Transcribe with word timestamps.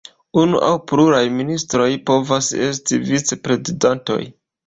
Unu 0.43 0.61
aŭ 0.67 0.69
pluraj 0.91 1.19
ministroj 1.39 1.89
povas 2.09 2.49
esti 2.69 3.01
vic-prezidantoj. 3.11 4.19